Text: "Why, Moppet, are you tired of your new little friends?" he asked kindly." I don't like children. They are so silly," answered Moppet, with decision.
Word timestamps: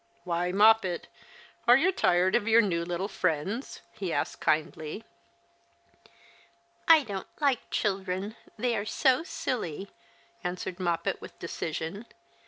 "Why, 0.23 0.51
Moppet, 0.51 1.09
are 1.67 1.77
you 1.77 1.91
tired 1.91 2.33
of 2.33 2.47
your 2.47 2.59
new 2.59 2.83
little 2.83 3.07
friends?" 3.07 3.81
he 3.99 4.11
asked 4.11 4.39
kindly." 4.41 5.03
I 6.87 7.03
don't 7.03 7.27
like 7.39 7.69
children. 7.69 8.35
They 8.57 8.75
are 8.75 8.83
so 8.83 9.21
silly," 9.21 9.91
answered 10.43 10.79
Moppet, 10.79 11.21
with 11.21 11.37
decision. 11.37 12.07